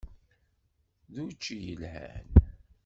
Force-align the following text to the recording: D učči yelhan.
D 1.13 1.15
učči 1.25 1.57
yelhan. 1.65 2.29